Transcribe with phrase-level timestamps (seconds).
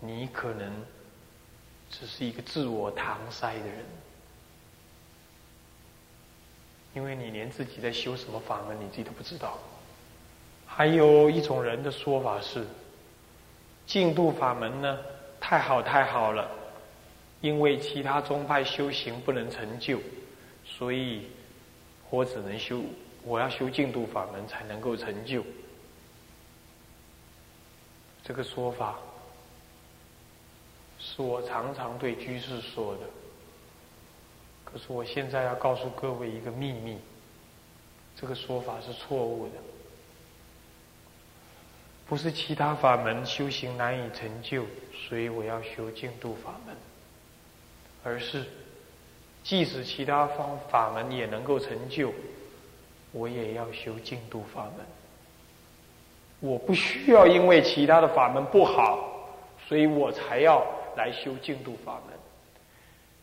[0.00, 0.70] 你可能
[1.90, 3.84] 只是一个自我搪塞的人，
[6.94, 9.58] 因为你连自己在修什么法门你自己都不知道。
[10.66, 12.66] 还有一种人的说法是，
[13.86, 14.98] 净度法门呢
[15.40, 16.50] 太好太好了，
[17.40, 19.98] 因为其他宗派修行不能成就，
[20.64, 21.28] 所以
[22.10, 22.82] 我只能修，
[23.22, 25.42] 我要修净度法门才能够成就。
[28.22, 28.98] 这个说法
[31.16, 33.00] 是我常常对居士说的，
[34.66, 36.98] 可是我现在要告诉各位一个秘密，
[38.14, 39.52] 这个说法是错误的，
[42.06, 44.66] 不是其他法门修行难以成就，
[45.08, 46.76] 所以我要修净度法门，
[48.04, 48.44] 而是
[49.42, 52.12] 即使其他方法门也能够成就，
[53.12, 54.84] 我也要修净度法门。
[56.40, 59.30] 我不需要因为其他的法门不好，
[59.66, 60.62] 所以我才要
[60.96, 62.18] 来修净土法门。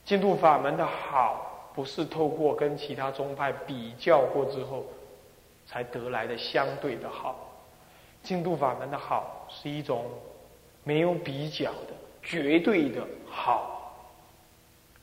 [0.05, 4.85] 净土法门的好，不是透过跟其他宗派比较过之后
[5.65, 7.49] 才得来的相对的好。
[8.21, 10.05] 净土法门的好，是一种
[10.83, 13.71] 没有比较的绝对的好。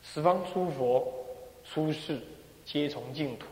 [0.02, 1.12] 十方诸佛、
[1.64, 2.20] 出世
[2.64, 3.46] 皆从净土。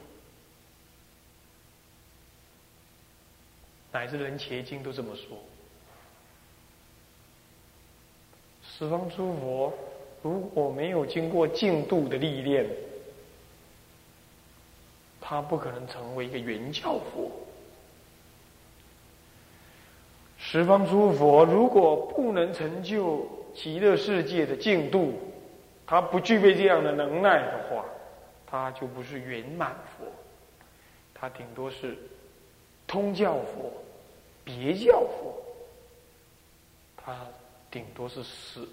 [3.91, 5.37] 乃至人伽经都这么说。
[8.79, 9.75] 十方诸佛
[10.23, 12.65] 如果没有经过净度的历练，
[15.21, 17.29] 他不可能成为一个圆教佛。
[20.39, 25.13] 十方诸佛如果不能成就极乐世界的净度，
[25.85, 27.85] 他不具备这样的能耐的话，
[28.47, 30.07] 他就不是圆满佛，
[31.13, 31.99] 他顶多是。
[32.87, 33.71] 通教佛、
[34.45, 35.35] 别教佛，
[36.97, 37.15] 他
[37.79, 38.67] 顶多是十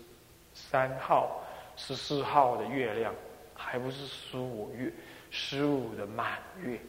[0.56, 1.40] 三号、
[1.78, 3.14] 十四号的月亮，
[3.54, 4.92] 还不是十五月、
[5.30, 6.80] 十五的满月。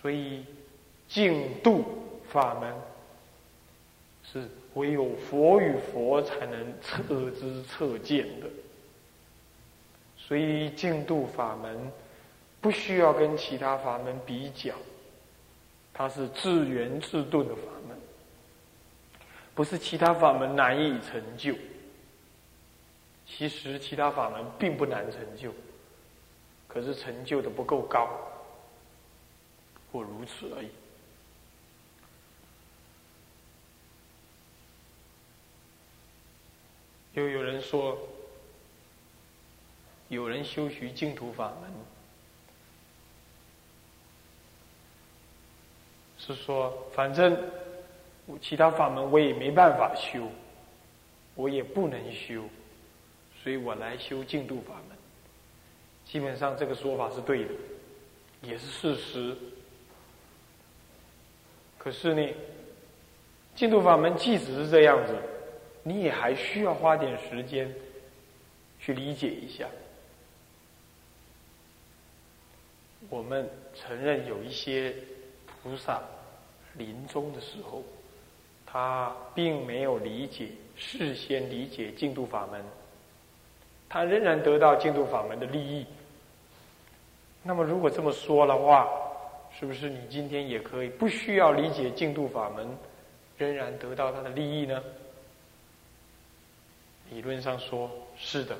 [0.00, 0.46] 所以
[1.06, 1.84] 净度
[2.26, 2.74] 法门
[4.32, 8.46] 是唯有佛与佛才能测知测见的。
[10.16, 11.92] 所以净度法门
[12.62, 14.74] 不需要跟其他法门比较。
[15.92, 17.99] 它是自圆自顿的法门，
[19.60, 21.54] 不是其他法门难以成就。
[23.26, 25.52] 其实其他法门并不难成就，
[26.66, 28.08] 可是成就的不够高，
[29.92, 30.70] 或如此而已。
[37.12, 37.98] 又有人说，
[40.08, 41.70] 有人修习净土法门。
[46.16, 47.38] 是说，反正
[48.38, 50.28] 其他法门我也没办法修，
[51.34, 52.42] 我也不能修，
[53.42, 54.96] 所以我来修净土法门。
[56.04, 57.50] 基本上这个说法是对的，
[58.42, 59.36] 也是事实。
[61.78, 62.34] 可是呢，
[63.54, 65.16] 净土法门即使是这样子，
[65.82, 67.72] 你也还需要花点时间
[68.78, 69.66] 去理解一下。
[73.08, 74.94] 我们承认有一些。
[75.62, 76.00] 菩萨
[76.78, 77.84] 临终的时候，
[78.72, 82.64] 他并没有理解事先理解净土法门，
[83.88, 85.84] 他仍然得到净土法门的利益。
[87.42, 88.88] 那么，如果这么说的话，
[89.58, 92.68] 是不是你今天也可以不需要理解净土法门，
[93.38, 94.82] 仍然得到他的利益呢？
[97.10, 98.56] 理论上说是的，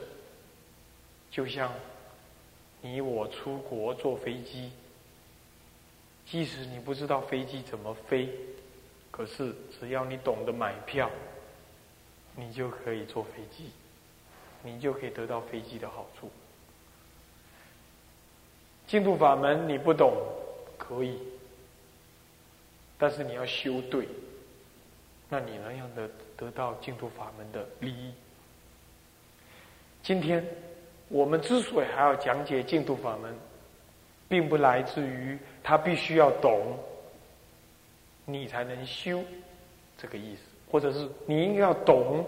[1.30, 1.72] 就像
[2.80, 4.72] 你我出国坐飞机。
[6.26, 8.28] 即使你不知道飞机怎么飞，
[9.20, 11.10] 可是只要你懂得买票，
[12.34, 13.70] 你就可以坐飞机，
[14.62, 16.30] 你就可以得到飞机的好处。
[18.86, 20.16] 净土法门你不懂
[20.78, 21.18] 可以，
[22.96, 24.08] 但是你要修对，
[25.28, 28.14] 那你能样的得到净土法门的利益？
[30.02, 30.42] 今天
[31.08, 33.36] 我们之所以还要讲解净土法门。
[34.30, 36.78] 并不来自于他必须要懂，
[38.24, 39.22] 你才能修，
[39.98, 42.24] 这个意思，或者是你应该要懂，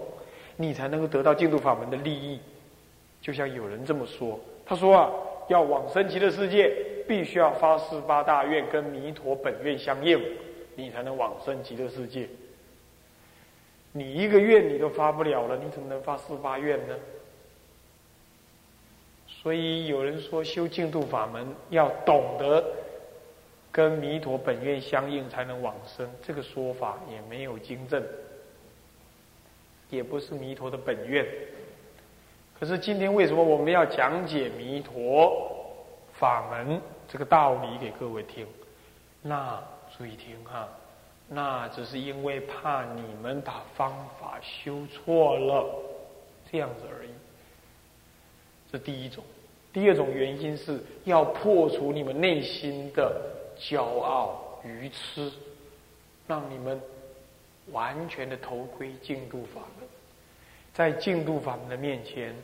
[0.57, 2.41] 你才能够得到净土法门的利益。
[3.21, 5.11] 就像有人这么说，他说啊，
[5.49, 6.75] 要往生极乐世界，
[7.07, 10.21] 必须要发四八大愿跟弥陀本愿相应，
[10.75, 12.29] 你才能往生极乐世界。
[13.93, 16.97] 你一个愿你都发不了了，你怎么能发四八愿呢？
[19.29, 22.65] 所以有人说修净土法门要懂得
[23.73, 28.01] 跟弥陀本愿相应才能往生，这个说法也没有经证。
[29.89, 31.27] 也不是弥陀的本愿。
[32.59, 35.77] 可是今天为什么我们要讲解弥陀
[36.13, 38.47] 法门这个道理给各位听？
[39.21, 39.63] 那
[39.97, 40.69] 注意听哈，
[41.29, 45.67] 那只是因为怕你们把方法修错了，
[46.51, 47.11] 这样子而已。
[48.71, 49.25] 这第一种。
[49.73, 55.31] 第二种原因是要破除你们内心的骄傲、愚痴，
[56.27, 56.81] 让你们
[57.71, 59.89] 完全的头盔净度法门，
[60.73, 62.35] 在净度法门的面前，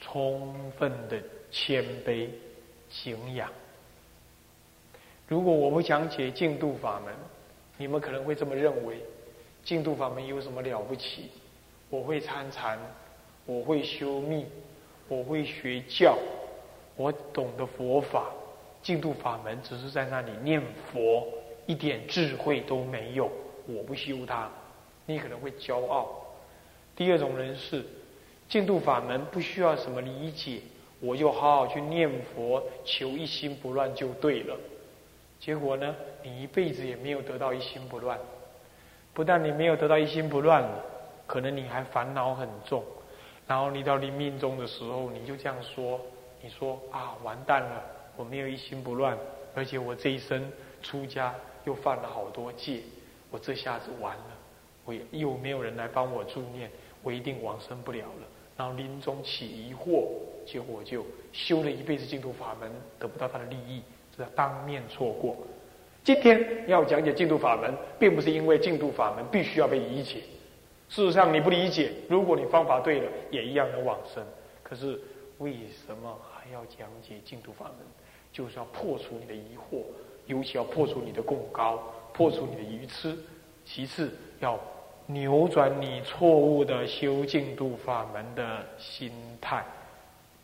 [0.00, 2.28] 充分的谦卑
[2.88, 3.50] 敬仰。
[5.28, 7.14] 如果我不讲解净度法门，
[7.76, 8.98] 你们可能会这么认为：
[9.64, 11.30] 净度法门有什么了不起？
[11.88, 12.78] 我会参禅，
[13.46, 14.46] 我会修密。
[15.08, 16.16] 我会学教，
[16.94, 18.30] 我懂得佛法，
[18.82, 20.62] 净土法门只是在那里念
[20.92, 21.26] 佛，
[21.66, 23.30] 一点智慧都没有。
[23.66, 24.48] 我不修它，
[25.06, 26.08] 你可能会骄傲。
[26.96, 27.84] 第二种人是，
[28.48, 30.60] 净土法门不需要什么理解，
[31.00, 34.56] 我就好好去念佛，求一心不乱就对了。
[35.38, 38.18] 结果呢，你一辈子也没有得到一心不乱。
[39.12, 40.64] 不但你没有得到一心不乱，
[41.26, 42.82] 可能你还烦恼很重。
[43.46, 46.00] 然后你到临命终的时候，你就这样说
[46.40, 47.82] ：“你说啊，完蛋了，
[48.20, 49.16] 我没有一心不乱，
[49.54, 50.52] 而且我这一生
[50.82, 51.34] 出家
[51.64, 52.82] 又犯了好多戒，
[53.30, 54.24] 我这下子完了，
[54.84, 56.70] 我又没有人来帮我助念，
[57.02, 58.26] 我一定往生不了了。
[58.58, 60.06] 然后临终起疑惑，
[60.44, 61.02] 结果就
[61.32, 63.80] 修了一辈子净土法门，得不到他的利益，
[64.14, 65.34] 这当面错过。
[66.04, 70.20] 今天要讲解净土法门，并不是因为净土法门必须要被理解。”
[70.90, 74.22] 事实上，你不理解，如果你方法对了，也一样能往生。
[74.62, 75.00] 可是，
[75.38, 75.54] 为
[75.86, 77.76] 什么还要讲解净土法门？
[78.32, 79.82] 就是要破除你的疑惑，
[80.26, 81.82] 尤其要破除你的共高，
[82.12, 83.16] 破除你的愚痴。
[83.64, 84.58] 其次，要
[85.06, 89.64] 扭转你错误的修净土法门的心态，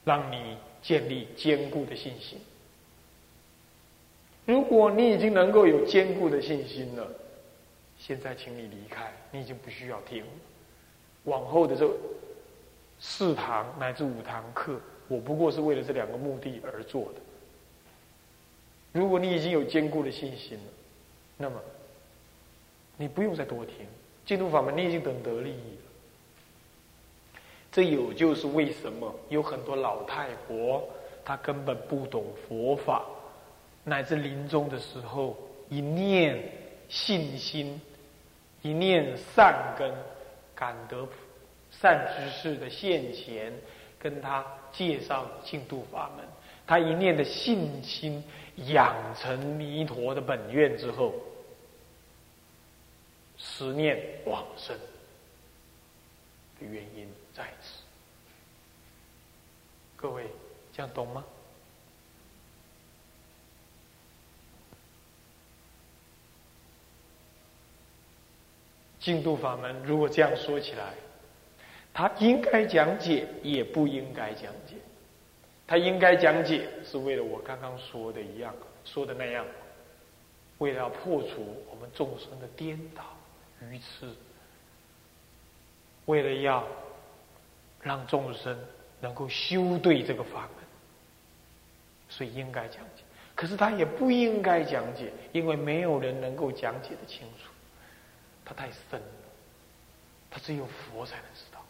[0.04, 2.38] 让你建立坚固的信心。
[4.44, 7.06] 如果你已经能够有坚固的信心了。
[7.98, 10.22] 现在，请你离开，你已经不需要听。
[11.24, 11.90] 往后的这
[13.00, 14.78] 四堂乃至五堂课，
[15.08, 17.20] 我不过是为了这两个目的而做的。
[18.96, 20.64] 如果你已经有坚固的信心了，
[21.36, 21.60] 那么
[22.96, 23.86] 你不用再多听
[24.24, 27.40] 净土法门，你已经等得利益了。
[27.70, 30.82] 这有就是为什么有很多老太婆，
[31.24, 33.04] 她根本不懂佛法，
[33.84, 35.36] 乃至临终的时候
[35.68, 36.42] 一念
[36.88, 37.80] 信心。
[38.62, 39.92] 一念善根，
[40.52, 41.06] 感得
[41.70, 43.52] 善知识的现前，
[43.96, 46.26] 跟他介绍净土法门，
[46.66, 48.22] 他一念的信心
[48.56, 51.14] 养成弥陀的本愿之后，
[53.36, 54.76] 十念往生
[56.58, 57.82] 的原因在此。
[59.94, 60.26] 各位
[60.72, 61.24] 这样懂吗？
[68.98, 70.92] 净土法门，如果这样说起来，
[71.94, 74.74] 他应该讲解，也不应该讲解。
[75.66, 78.54] 他应该讲解，是为了我刚刚说的一样，
[78.84, 79.44] 说的那样，
[80.58, 83.02] 为了要破除我们众生的颠倒
[83.60, 84.14] 愚痴，
[86.04, 86.64] 为了要
[87.82, 88.56] 让众生
[89.00, 90.64] 能够修对这个法门，
[92.08, 93.02] 所以应该讲解。
[93.34, 97.50] 可是他也不应该讲解，因为没有人能够讲解的清楚。
[98.44, 99.06] 它太深了，
[100.30, 101.60] 它只有佛才能知道。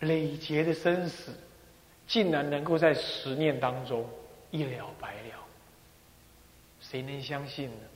[0.00, 1.32] 累劫的生死，
[2.06, 4.08] 竟然能够在十念当中
[4.50, 5.44] 一了百了，
[6.80, 7.86] 谁能相信呢？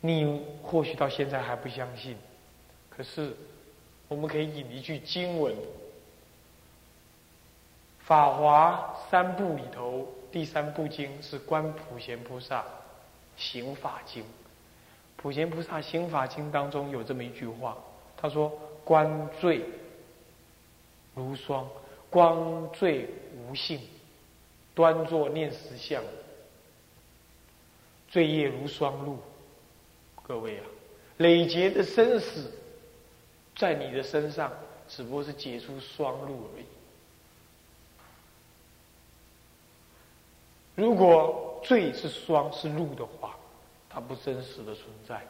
[0.00, 2.16] 你或许到现在还不相信，
[2.90, 3.34] 可是
[4.08, 5.54] 我们可以引一句经文，
[8.00, 10.08] 《法华三部》里头。
[10.30, 12.64] 第三部经是《观普贤菩萨
[13.36, 14.20] 行法经》，
[15.16, 17.78] 普贤菩萨行法经当中有这么一句话，
[18.24, 18.50] 他说
[18.86, 19.62] ：“观罪
[21.14, 21.68] 如霜，
[22.08, 23.78] 光罪无性，
[24.74, 26.02] 端坐念实相，
[28.08, 29.18] 罪业如霜露。”
[30.26, 30.64] 各位啊，
[31.18, 32.50] 累劫的生死
[33.54, 34.50] 在你的身上，
[34.88, 36.64] 只不过是结出霜露而已。
[40.76, 43.36] 如果罪是霜是露的话，
[43.90, 45.20] 它不真实的存在，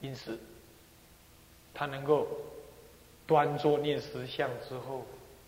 [0.00, 0.36] 因此，
[1.74, 2.28] 他能够
[3.26, 5.04] 端坐念实相之后，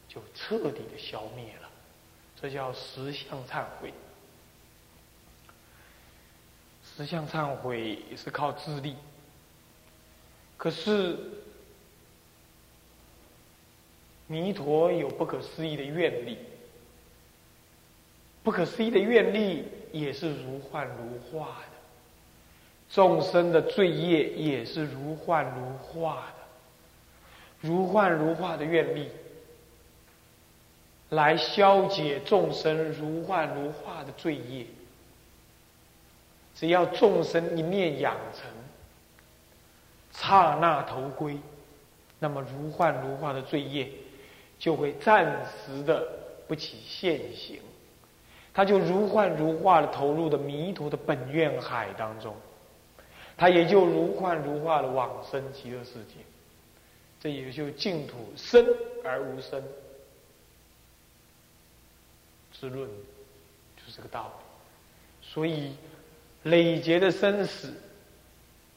[0.08, 1.70] 就彻底的消灭了，
[2.40, 3.94] 这叫实相忏悔。
[6.96, 8.96] 实相忏悔也是靠自力，
[10.56, 11.18] 可是
[14.26, 16.38] 弥陀有不可思议的愿力，
[18.42, 21.75] 不可思议的愿力也是如幻如化的，
[22.90, 29.10] 众生的罪业也是如幻如化的，如幻如化的愿力。
[31.10, 34.66] 来消解众生如幻如化的罪业。
[36.54, 38.50] 只要众生一念养成，
[40.10, 41.38] 刹那投归，
[42.18, 43.88] 那么如幻如化的罪业
[44.58, 46.02] 就会暂时的
[46.48, 47.60] 不起现行，
[48.54, 52.34] 他就如幻如化的投入的迷途的本愿海当中，
[53.36, 56.14] 他也就如幻如化的往生极乐世界。
[57.20, 58.64] 这也就净土生
[59.04, 59.62] 而无生。
[62.52, 65.74] 之论就是这个道理，所以
[66.44, 67.74] 累劫的生死，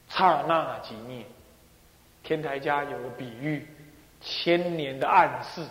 [0.08, 1.24] 刹那即灭。
[2.22, 3.66] 天台家有个比喻，
[4.20, 5.64] 千年的暗室，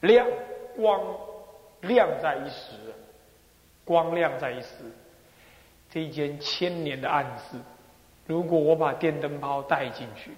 [0.00, 0.26] 亮
[0.76, 1.00] 光
[1.82, 2.74] 亮在一时，
[3.84, 4.68] 光亮在一时。
[5.90, 7.56] 这一间千年的暗室，
[8.30, 10.30] 如果我把电灯泡带进去，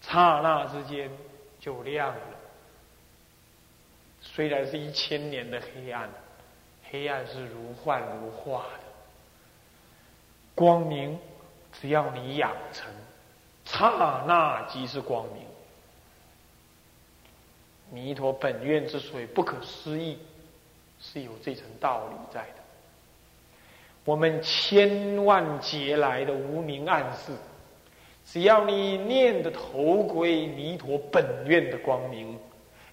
[0.00, 1.10] 刹那之间
[1.58, 2.36] 就亮了。
[4.20, 6.08] 虽然是一千年的黑暗，
[6.88, 8.84] 黑暗是如幻如化的。
[10.54, 11.18] 光明，
[11.72, 12.88] 只要你养成，
[13.64, 15.44] 刹那即是光明。
[17.90, 20.20] 弥陀本愿之所以不可思议，
[21.00, 22.61] 是有这层道理在的。
[24.04, 27.32] 我们千万劫来的无名暗示，
[28.26, 32.38] 只要你念的头归弥陀本愿的光明。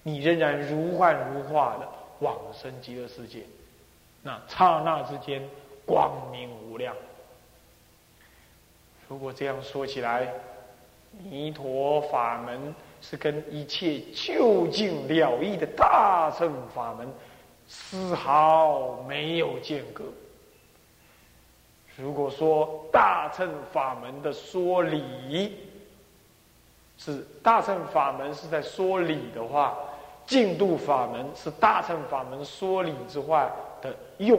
[0.02, 1.86] 你仍然如幻如化的
[2.20, 3.40] 往生极乐世界，
[4.22, 5.46] 那刹那之间
[5.84, 6.96] 光明无量。
[9.06, 10.32] 如果这样说起来，
[11.28, 17.06] 弥陀法门是跟一切究竟了义的大乘法门
[17.68, 20.04] 丝毫没有间隔。
[22.00, 25.56] 如果说大乘法门的说理
[26.96, 29.76] 是大乘法门是在说理的话。
[30.26, 33.50] 净度法门是大乘法门说理之外
[33.82, 34.38] 的用，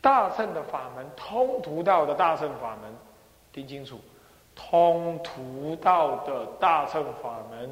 [0.00, 2.94] 大乘的法门通途道的大乘法门，
[3.52, 3.98] 听清楚，
[4.54, 7.68] 通途道的大乘法门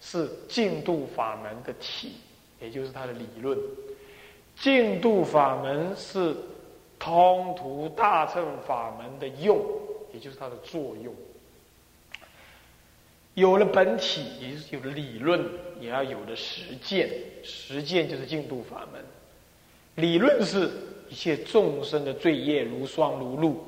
[0.00, 2.16] 是净度法门的体，
[2.58, 3.56] 也就是它的理论。
[4.56, 6.34] 净度法门是
[7.00, 9.58] 通途大乘法门的用，
[10.12, 11.12] 也就是它的作用。
[13.34, 15.42] 有了本体，也就是有了理论，
[15.80, 17.08] 也要有了实践。
[17.42, 19.02] 实践就是净度法门。
[19.94, 20.70] 理论是
[21.08, 23.64] 一切众生的罪业如霜如露，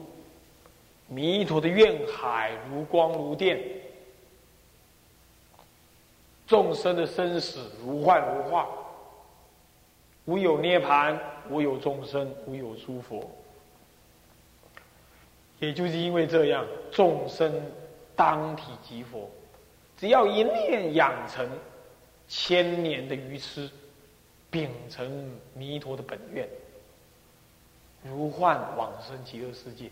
[1.09, 3.59] 弥陀的愿海如光如电，
[6.47, 8.69] 众生的生死如幻如化，
[10.25, 11.19] 无有涅盘，
[11.51, 13.29] 无有众生，无有诸佛。
[15.59, 17.53] 也就是因为这样，众生
[18.17, 19.31] 当体即佛。
[19.97, 21.49] 只要一念养成
[22.27, 23.71] 千年的愚痴，
[24.51, 26.49] 秉承弥陀的本愿，
[28.03, 29.89] 如幻往生极乐世界。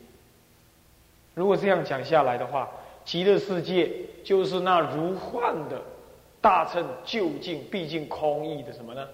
[1.35, 2.69] 如果这样讲下来的话，
[3.05, 3.91] 极乐世界
[4.25, 5.81] 就是那如幻的
[6.41, 9.09] 大乘究竟毕竟空义的什么呢？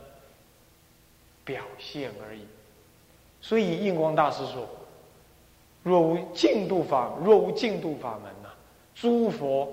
[1.46, 2.40] 表现而已。
[3.40, 4.68] 所以印光大师说
[5.82, 8.50] ：“若无净度法，若无净度法门呐，
[8.94, 9.66] 诸佛。”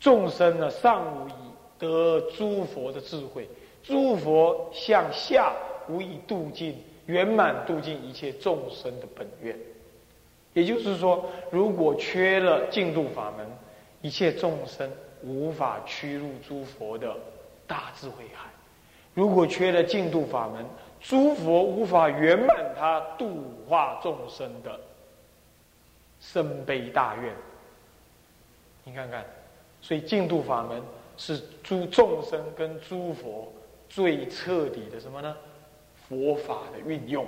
[0.00, 1.32] 众生呢，尚无以
[1.78, 3.44] 得诸佛的智慧；
[3.82, 5.52] 诸佛向下，
[5.90, 9.54] 无以度尽圆满度尽一切众生的本愿。
[10.54, 13.46] 也就是说，如果缺了净度法门，
[14.00, 14.90] 一切众生
[15.22, 17.14] 无法趋入诸佛的
[17.66, 18.49] 大智慧海；
[19.20, 20.64] 如果缺了净度法门，
[20.98, 24.80] 诸佛无法圆满他度化众生的
[26.18, 27.34] 深悲大愿。
[28.82, 29.22] 你看看。
[29.82, 30.82] 所以净土法门
[31.18, 33.52] 是诸众生跟诸佛
[33.90, 35.36] 最彻底的什么呢？
[36.08, 37.26] 佛法的运用。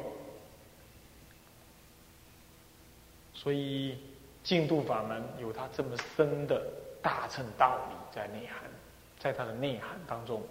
[3.34, 3.98] 所以
[4.42, 6.62] 净土法门有它这么深的
[7.02, 8.70] 大乘道理在内涵，
[9.18, 10.42] 在它的内涵当中。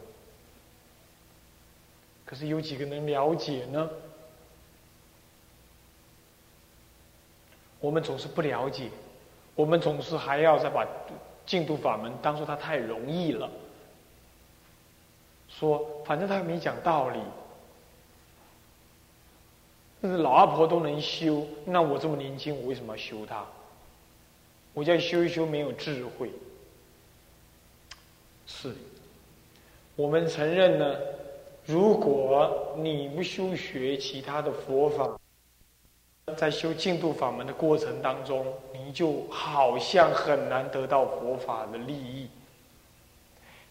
[2.32, 3.90] 可是有几个能了解呢？
[7.82, 8.90] 我们总是不了解，
[9.54, 10.88] 我们总是还要再把。
[11.44, 13.50] 净土法门，当做他太容易了，
[15.50, 17.20] 说反正他没讲道理，
[20.00, 23.44] 那老阿婆都能修，那我这么年轻，我为什么要修它？
[24.74, 26.32] 我叫修一修，没有智慧。
[28.46, 28.74] 是，
[29.96, 30.96] 我们承认呢。
[31.66, 35.20] 如果你不修学其他的佛法，
[36.36, 42.30] 在修净土法门的过程当中，你就好像很难得到佛法的利益。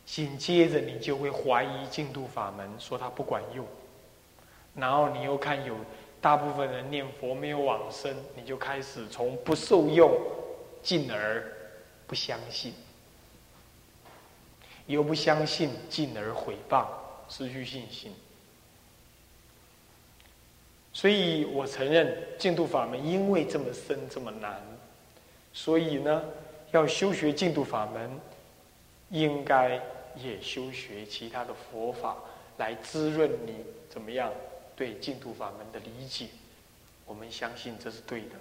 [0.07, 3.67] 紧接着，你就会怀疑净土法门，说它不管用。
[4.75, 5.75] 然后你又看有
[6.21, 10.13] 大部分人念佛没有往生，你就开始从不受用，
[10.83, 11.43] 进而
[12.07, 12.73] 不相信，
[14.87, 16.87] 又不相信，进而毁谤。
[17.31, 18.13] 失去信心，
[20.93, 24.61] 所以我承认净土法门因为这么深这么难，
[25.53, 26.25] 所以呢，
[26.73, 28.11] 要修学净土法门，
[29.11, 29.81] 应该
[30.17, 32.17] 也修学其他的佛法
[32.59, 33.55] 来滋润你
[33.89, 34.33] 怎么样
[34.75, 36.27] 对净土法门的理解。
[37.07, 38.35] 我们相信这是对的，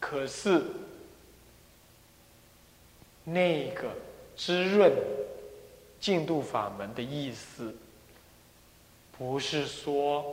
[0.00, 0.60] 可是
[3.22, 3.94] 那个
[4.36, 4.92] 滋润。
[6.00, 7.74] 净度法门的意思，
[9.16, 10.24] 不是说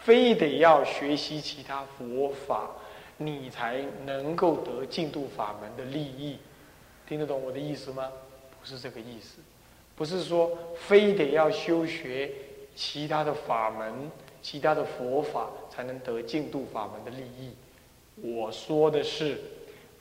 [0.00, 2.70] 非得要学习其他佛法，
[3.16, 6.38] 你才能够得净度法门的利益。
[7.08, 8.10] 听得懂我的意思吗？
[8.60, 9.38] 不是这个意思，
[9.96, 12.30] 不是说非得要修学
[12.74, 17.52] 其他的法门、其他的佛法才能得净度法门的利益。
[18.16, 19.40] 我说的是。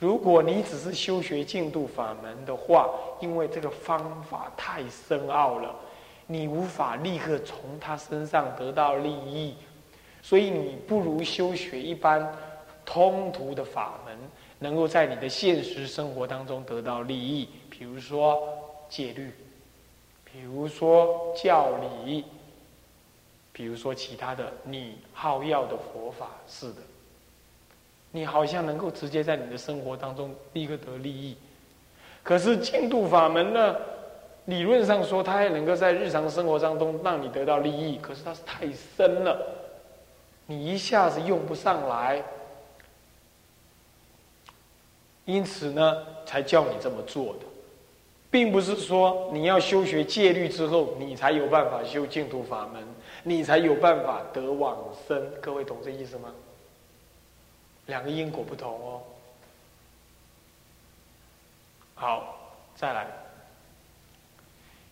[0.02, 2.90] 如果你只是修学净度法门的话，
[3.20, 5.76] 因为这个方法太深奥了，
[6.26, 9.54] 你无法立刻从他身上得到利益，
[10.24, 12.36] 所以你不如修学一般
[12.84, 14.18] 通途的法门，
[14.58, 17.48] 能够在你的现实生活当中得到利益。
[17.70, 18.42] 比如说
[18.90, 19.32] 戒律，
[20.26, 22.26] 比如说教理，
[23.54, 26.82] 比如说其他的你好要的佛法，是的。
[28.12, 31.38] 你好像能够直接在你的生活当中立刻得利益，
[32.22, 33.76] 可是净度法门呢？
[34.46, 39.40] 理论上说，它还能够在日常生活当中让你得到利益，可是它是太深了，
[40.48, 42.22] 你一下子用不上来，
[45.26, 47.46] 因此呢，才叫你这么做的，
[48.32, 52.84] 并不是说你要修学戒律之后，你才有办法修净土法门，
[53.24, 54.76] 你才有办法得往
[55.08, 55.24] 生。
[55.40, 56.34] 各位懂这意思吗？
[57.88, 59.02] 两个因果不同哦。
[61.96, 62.38] 好，
[62.76, 63.08] 再来。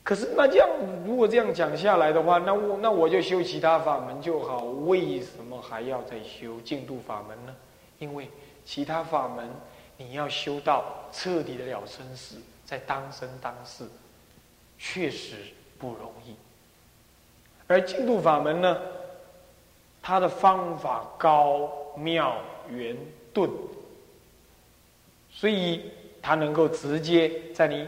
[0.03, 0.67] 可是那这样，
[1.05, 7.55] 如果这样讲下来的话，那我那我就修其他法门就好，为什么还要再修净度法门呢？
[7.99, 8.29] 因为
[8.65, 9.49] 其他法门
[9.97, 13.87] 你要修到彻底的了生死，在当生当世，
[14.79, 15.35] 确实
[15.77, 16.35] 不容易。
[17.67, 18.81] 而净度法门呢，
[20.01, 22.35] 它的方法高妙。
[22.71, 22.95] 圆
[23.33, 23.49] 钝，
[25.31, 27.87] 所以它能够直接在你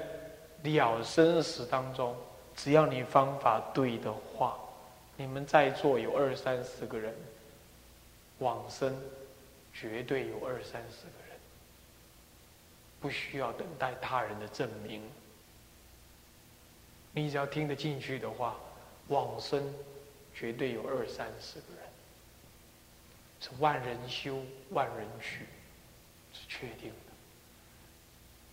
[0.64, 2.16] 了生死当中，
[2.56, 4.58] 只要你方法对的话，
[5.18, 7.14] 你们在座有二三十个人，
[8.40, 8.96] 往生
[9.74, 11.38] 绝对有二三十个人，
[13.00, 15.02] 不需要等待他人的证明，
[17.14, 18.56] 你只要听得进去的话，
[19.08, 19.64] 往生
[20.34, 21.91] 绝对有二三十个人。
[23.42, 25.46] 是万人修，万人去，
[26.32, 27.12] 是确定的。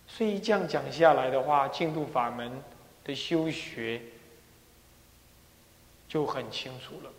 [0.09, 2.51] 所以这样讲下来的话，净土法门
[3.05, 4.01] 的修学
[6.09, 7.11] 就很清楚了。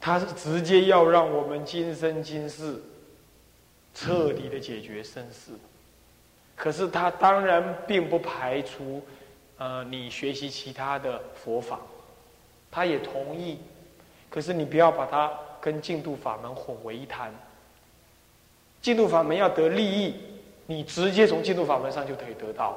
[0.00, 2.82] 他是直接要让我们今生今世
[3.94, 5.52] 彻底的解决生死，
[6.56, 9.02] 可是他当然并不排除，
[9.58, 11.80] 呃，你学习其他的佛法，
[12.70, 13.58] 他也同意。
[14.34, 17.32] 可是你不要把它跟净土法门混为一谈。
[18.82, 20.16] 净土法门要得利益，
[20.66, 22.76] 你直接从净土法门上就可以得到。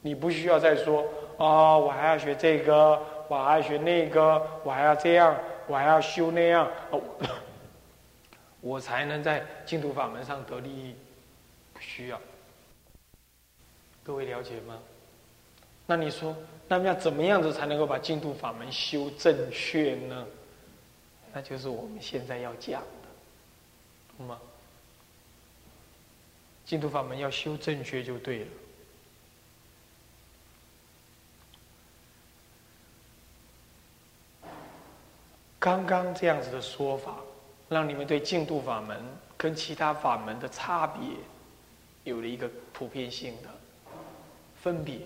[0.00, 1.04] 你不需要再说
[1.38, 6.70] 啊，我还要学这个，我还要学那个，我还要这样，我还要修那样，
[8.62, 10.94] 我才能在净土法门上得利益。
[11.74, 12.20] 不需要。
[14.04, 14.78] 各位了解吗？
[15.84, 16.36] 那你说？
[16.70, 20.24] 那么要怎么样子才能够把净土法门修正确呢？
[21.32, 23.08] 那就是我们现在要讲的，
[24.16, 24.38] 懂吗？
[26.64, 28.46] 净土法门要修正确就对了。
[35.58, 37.16] 刚刚这样子的说法，
[37.68, 39.02] 让你们对净土法门
[39.36, 41.02] 跟其他法门的差别，
[42.04, 43.48] 有了一个普遍性的
[44.62, 45.00] 分别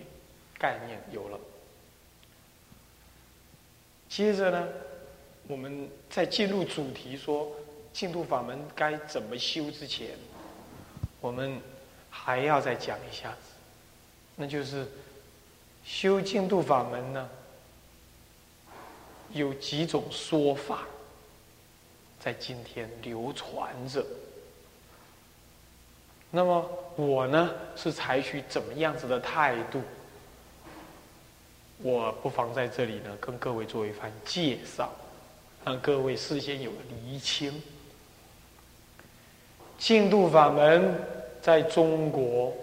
[0.58, 1.40] 概念，有了。
[4.14, 4.68] 接着呢，
[5.48, 7.50] 我们在进入主题说
[7.92, 10.10] 净土法门该怎么修之前，
[11.20, 11.60] 我们
[12.10, 13.50] 还要再讲一下子，
[14.36, 14.86] 那就是
[15.84, 17.28] 修净土法门呢，
[19.32, 20.86] 有几种说法，
[22.20, 24.06] 在今天流传着。
[26.30, 29.82] 那么我呢，是采取怎么样子的态度？
[31.84, 34.90] 我不妨在这里呢，跟各位做一番介绍，
[35.66, 37.62] 让各位事先有个厘清。
[39.76, 40.98] 净土法门
[41.42, 42.54] 在中国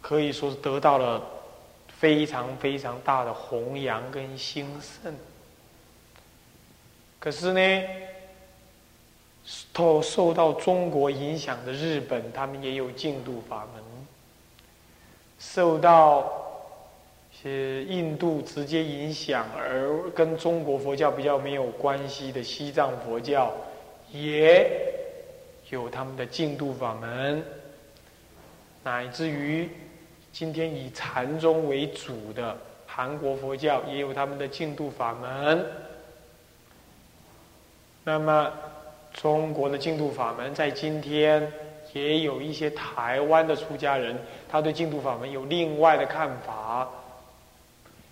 [0.00, 1.20] 可以说是得到了
[1.98, 5.12] 非常非常大的弘扬跟兴盛。
[7.18, 7.88] 可是呢，
[9.44, 13.82] 受受到中国影响的日本，他们也有净土法门，
[15.40, 16.37] 受到。
[17.40, 23.54] 是印度直接影响，而跟中国佛教比较没有关系的西藏佛教，
[24.10, 24.68] 也
[25.70, 27.40] 有他们的净土法门，
[28.82, 29.68] 乃至于
[30.32, 35.64] 今天以禅宗为主的韩国佛教也有他们的净土法门。
[38.02, 38.52] 那么，
[39.12, 41.52] 中国的净土法门在今天
[41.92, 46.88] 也有一些台湾的出家人，他对净土法门有另外的看法。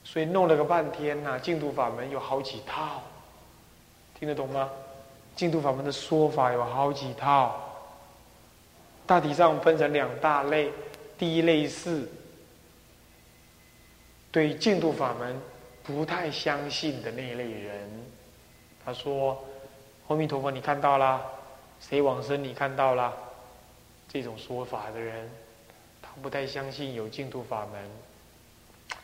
[0.06, 3.02] 所以弄了个半天呐，净土法门有好几套，
[4.16, 4.70] 听得懂吗？
[5.34, 7.60] 净土法门的说法有好几套，
[9.04, 10.70] 大体上分成两大类。
[11.18, 12.08] 第一类是
[14.30, 15.36] 对净土法门
[15.82, 18.06] 不太相信的那一类人，
[18.84, 19.36] 他说
[20.06, 21.20] ：“阿弥陀佛，你看到了？
[21.80, 22.42] 谁往生？
[22.42, 23.12] 你看到了？”
[24.08, 25.28] 这种说法的人，
[26.00, 27.90] 他不太相信有净土法门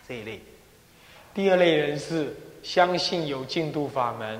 [0.06, 0.40] 这一类。
[1.34, 4.38] 第二类人是相信有净土法门，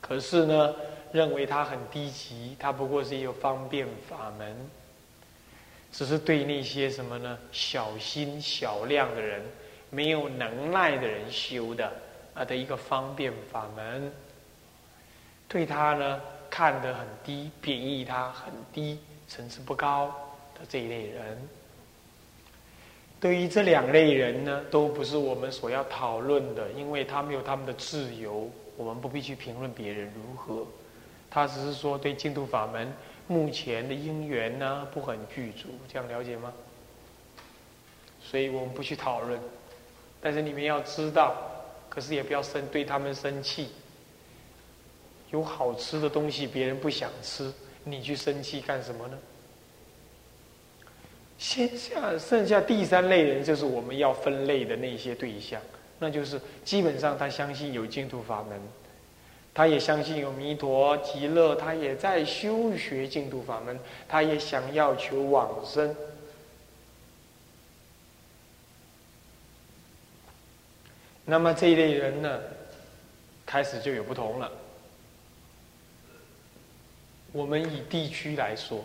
[0.00, 0.74] 可是呢，
[1.12, 4.56] 认为它很低级，它不过是一个方便法门，
[5.92, 9.40] 只是对那些什么呢，小心小量的人、
[9.90, 11.92] 没有能耐的人修的
[12.34, 14.12] 啊的一个方便法门，
[15.46, 16.20] 对他呢
[16.50, 20.08] 看得很低，贬义他很低，层次不高
[20.54, 21.48] 的这一类人。
[23.24, 30.66] 对于这两类人呢，都不是我们所要讨论的，因为他们有他们的自由，我们不必去评论别人如何。
[31.30, 32.92] 他只是说对净土法门
[33.26, 36.52] 目前的因缘呢不很具足，这样了解吗？
[38.22, 39.40] 所以我们不去讨论，
[40.20, 41.34] 但是你们要知道，
[41.88, 43.70] 可是也不要生对他们生气。
[45.30, 47.50] 有好吃的东西别人不想吃，
[47.84, 49.18] 你去生气干什么呢？
[51.36, 55.60] 先下剩下第三类人，就是我们要分类的那些对象，
[55.98, 58.58] 那就是基本上他相信有净土法门，
[59.52, 65.94] 他也相信有弥陀极乐，他也在修学净土法门，他也想要求往生。
[71.24, 72.40] 那么这一类人呢，
[73.44, 74.50] 开始就有不同了。
[77.32, 78.84] 我们以地区来说。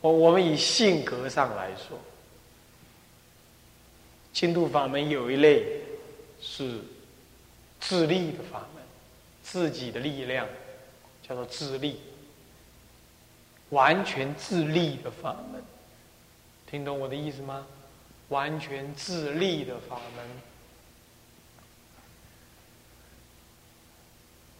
[0.00, 1.98] 我我们以性格上来说，
[4.32, 5.64] 净土法门有一类
[6.40, 6.80] 是
[7.80, 8.82] 自立的法门，
[9.42, 10.46] 自己的力量
[11.26, 11.98] 叫做自立，
[13.70, 15.62] 完全自立的法门，
[16.70, 17.66] 听懂我的意思吗？
[18.28, 20.24] 完全自立的法门。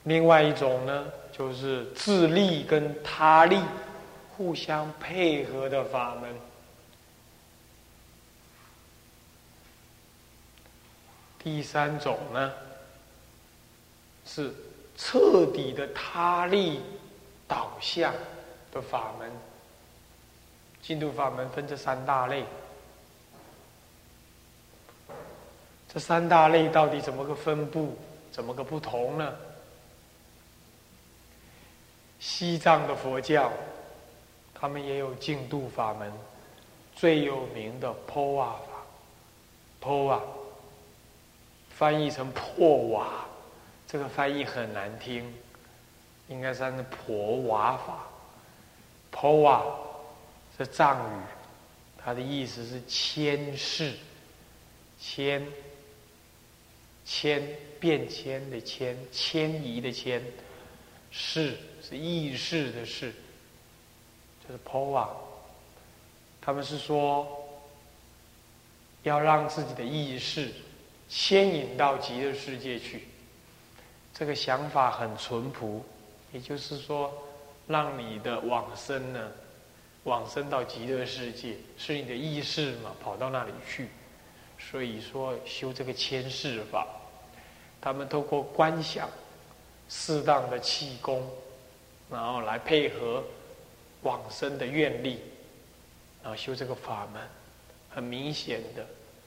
[0.05, 3.61] 另外一种呢，就是自立跟他立。
[4.37, 6.35] 互相配合的法门。
[11.39, 12.53] 第三种呢，
[14.27, 14.53] 是
[14.97, 16.83] 彻底的他力
[17.49, 18.13] 导向
[18.73, 19.31] 的法门。
[20.83, 22.45] 净土法门分这三大类，
[25.89, 27.97] 这三大类到底怎么个分布，
[28.31, 29.35] 怎么个不同呢？
[32.21, 33.51] 西藏的佛教。
[34.59, 36.11] 他们也有净土法门，
[36.95, 38.87] 最有名的破瓦法，
[39.81, 40.23] 破瓦
[41.69, 43.27] 翻译成破瓦，
[43.87, 45.31] 这个翻译很难听，
[46.29, 48.07] 应该算是破瓦法。
[49.11, 49.63] 破瓦
[50.57, 51.23] 是藏语，
[52.03, 53.93] 它的意思是迁世，
[54.99, 55.47] 迁
[57.05, 57.47] 迁
[57.79, 60.23] 变迁的迁，迁移的迁，
[61.11, 63.13] 世是意识的世。
[64.49, 65.09] 就是 POA，
[66.41, 67.27] 他们是说
[69.03, 70.53] 要让自己的意识
[71.09, 73.09] 牵引到极乐世界去。
[74.15, 75.85] 这个想法很淳朴，
[76.33, 77.13] 也就是说，
[77.67, 79.31] 让你的往生呢，
[80.05, 83.89] 往生到极乐世界，是你的意识嘛，跑到那里去。
[84.59, 86.87] 所以说修这个牵示法，
[87.81, 89.09] 他们透过观想
[89.89, 91.29] 适当的气功，
[92.11, 93.23] 然后来配合
[94.07, 95.21] 往生的愿力，
[96.23, 97.21] 然后修这个法门，
[97.91, 98.87] 很明显的，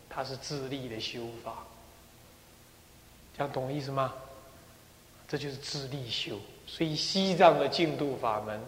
[0.10, 1.58] 它是自力的修法。
[3.38, 4.14] 这样懂意思吗？
[5.28, 6.40] 这就是自力修。
[6.66, 8.60] 所以西藏的净土法门，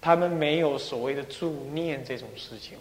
[0.00, 2.78] 他们没有所谓的助念这种事情，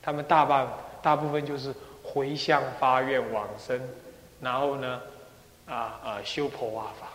[0.00, 0.66] 他们大半
[1.02, 1.74] 大部分就是。
[2.04, 3.80] 回向发愿往生，
[4.40, 5.00] 然后呢，
[5.66, 7.12] 啊啊修婆瓦法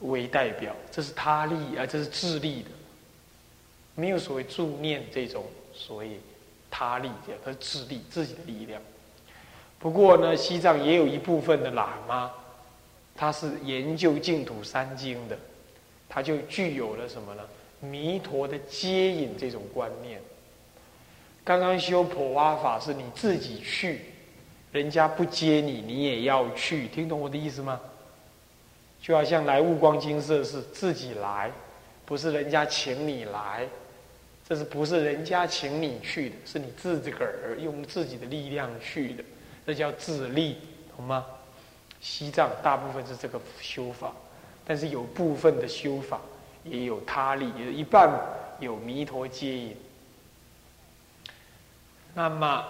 [0.00, 2.70] 为代表，这是他力啊，这是自力的，
[3.94, 6.20] 没有所谓助念这种所谓
[6.70, 8.80] 他力这样，它是自力自己的力量。
[9.78, 12.30] 不过呢，西藏也有一部分的喇嘛，
[13.16, 15.38] 他是研究净土三经的，
[16.08, 17.42] 他就具有了什么呢？
[17.80, 20.20] 弥陀的接引这种观念。
[21.42, 24.02] 刚刚修普瓦法是你自己去，
[24.70, 27.80] 人家不接你，你也要去，听懂我的意思吗？
[29.00, 31.50] 就好像来悟光金色是自己来，
[32.04, 33.66] 不是人家请你来，
[34.50, 36.34] 这是不是人家请你去的？
[36.44, 39.22] 是你自个儿用自己的力量去的，
[39.64, 40.56] 这叫自力，
[40.96, 41.24] 懂吗？
[42.00, 44.12] 西藏大部分是这个修法，
[44.66, 46.20] 但是有部分的修法
[46.64, 48.10] 也有他力，也一半
[48.58, 49.76] 有弥陀接引。
[52.12, 52.66] 那么，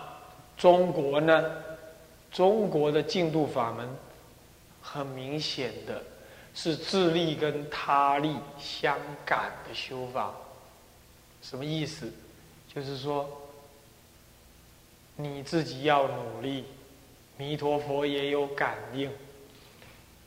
[0.59, 1.51] 中国呢？
[2.31, 3.89] 中国的净土法门，
[4.83, 6.03] 很明显的
[6.55, 10.35] 是自力跟他力相感的修法。
[11.43, 12.13] 什么意思？
[12.73, 13.29] 就是说，
[15.17, 16.65] 你自己要努力，
[17.37, 19.11] 弥陀佛也有感应。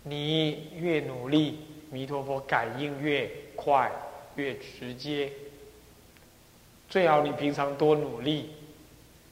[0.04, 3.92] 你越努力，弥陀佛感应越快、
[4.36, 5.32] 越直接。
[6.90, 8.52] 最好你平常多努力。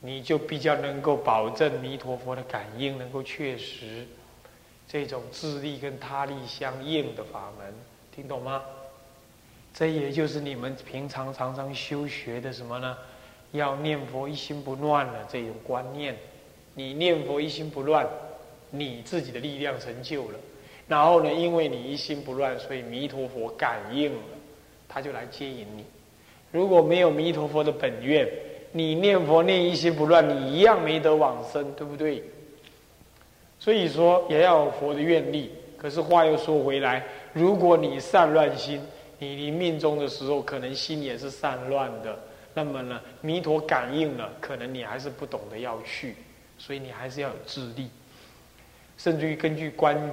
[0.03, 4.07] 你就比较能够保证弥陀佛的感应能够确实，
[4.87, 7.71] 这种自力跟他力相应的法门，
[8.11, 8.63] 听懂吗？
[9.73, 12.97] 这也就是你们平常常常修学的什么呢？
[13.51, 16.15] 要念佛一心不乱的这种观念。
[16.73, 18.07] 你念佛一心不乱，
[18.69, 20.39] 你自己的力量成就了。
[20.87, 24.19] 然后呢，因为你一心不乱，所以弥陀佛感应了，
[24.87, 25.85] 他就来接引你。
[26.51, 28.27] 如果没有弥陀佛的本愿，
[28.71, 32.23] 你念佛念一心不乱，你一样没得往生，对不对？
[33.59, 35.51] 所以说也要佛的愿力。
[35.77, 37.03] 可是话又说回来，
[37.33, 38.81] 如果你散乱心，
[39.21, 42.17] 你临命终的时候可能心也是散乱的。
[42.55, 46.15] 那么呢，弥陀感应了，可能你还是不懂得要去，
[46.57, 47.87] 所以你还是要有智力。
[48.97, 50.11] 甚至于根据观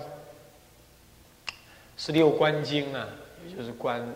[1.97, 3.09] 十六观经啊，
[3.57, 4.07] 就是观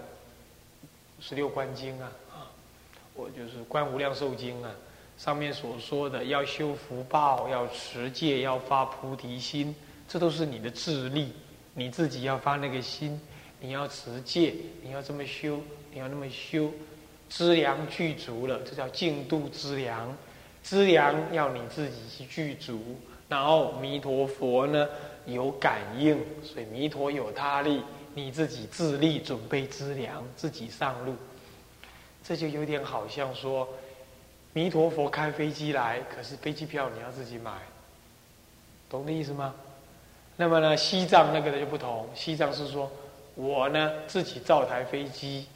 [1.20, 2.12] 十六观经啊。
[3.14, 4.70] 我就是《观无量寿经》啊，
[5.16, 9.74] 上面所说的要修福报、要持戒、要发菩提心，
[10.06, 11.32] 这都是你的智力，
[11.72, 13.18] 你自己要发那个心，
[13.62, 15.60] 你要持戒，你要这么修，
[15.92, 16.68] 你要那么修，
[17.30, 20.14] 资粮具足了，这叫净度资粮。
[20.64, 22.96] 资粮要你自己去具足，
[23.28, 24.88] 然后弥陀佛呢
[25.26, 27.82] 有感应，所以弥陀有他力，
[28.14, 31.14] 你自己自力准备资粮，自己上路。
[32.24, 33.68] 这就有点好像说，
[34.52, 37.52] 弥陀佛开飞机来，可是飞机票你要自己买，
[38.90, 39.54] 懂的意思吗？
[40.36, 42.90] 那么呢，西藏那个的就不同，西藏是说，
[43.34, 45.46] 我呢自己造台飞机，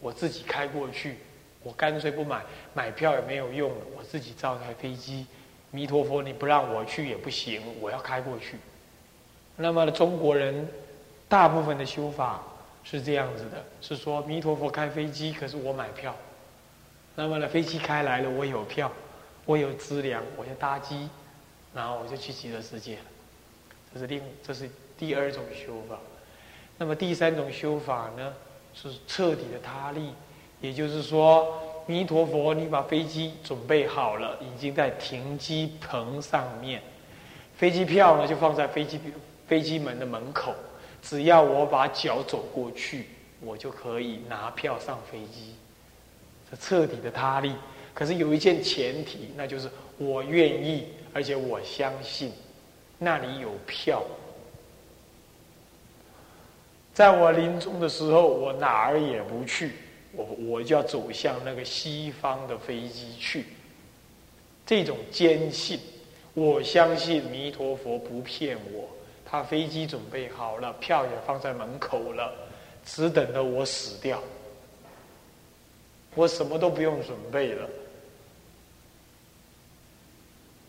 [0.00, 1.18] 我自己开过去，
[1.62, 2.42] 我干脆不买，
[2.72, 5.26] 买票也没有用了，我自己造台飞机，
[5.70, 8.56] 弥陀佛你不让我去也不行，我要开过去。
[9.56, 10.68] 那么中国人
[11.28, 12.42] 大部分的修法。
[12.86, 16.14] 是这样子的，是说弥陀佛开飞机，可是我买票。
[17.14, 18.92] 那么呢，飞机开来了，我有票，
[19.46, 21.08] 我有资粮，我就搭机，
[21.74, 23.02] 然后我就去极乐世界了。
[23.94, 24.68] 这是另，这是
[24.98, 25.98] 第二种修法。
[26.76, 28.32] 那么第三种修法呢，
[28.74, 30.12] 是彻底的他力，
[30.60, 31.46] 也就是说，
[31.86, 36.82] 弥陀佛，你把飞机准备好了，已经在停机棚上面，
[37.56, 38.98] 飞机票呢就放在飞机
[39.46, 40.54] 飞机门的门口。
[41.00, 43.08] 只要我把脚走过去，
[43.40, 45.54] 我就可以拿票上飞机。
[46.50, 47.52] 这彻底的他力。
[47.92, 52.32] 可是有一件前提，那就是我愿意，而且我相信
[52.98, 54.02] 那里有票。
[56.94, 59.72] 在我临终的时候，我哪儿也不去，
[60.12, 63.46] 我我就要走向那个西方的飞机去。
[64.64, 65.80] 这种坚信，
[66.32, 68.88] 我相信弥陀佛不骗我，
[69.26, 72.32] 他飞机准备好了，票也放在门口了，
[72.84, 74.22] 只等着我死掉。
[76.14, 77.68] 我什么都不用准备了，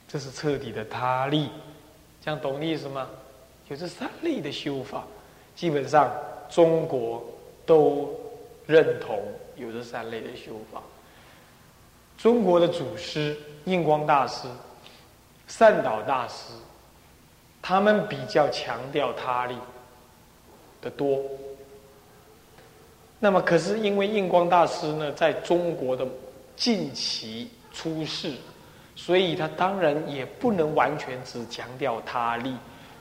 [0.07, 1.49] 这是彻底的他力，
[2.19, 3.07] 这样懂意思吗？
[3.69, 5.05] 有这三类的修法，
[5.55, 6.11] 基本上
[6.49, 7.23] 中国
[7.65, 8.13] 都
[8.65, 9.19] 认同
[9.55, 10.81] 有这三类的修法。
[12.17, 14.47] 中国的祖师印光大师、
[15.47, 16.53] 善导大师，
[17.61, 19.55] 他们比较强调他力
[20.81, 21.19] 的多。
[23.19, 26.05] 那么，可是因为印光大师呢，在中国的
[26.55, 28.33] 近期出世，
[28.95, 32.55] 所以他当然也不能完全只强调他力，